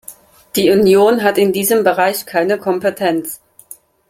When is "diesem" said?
1.53-1.83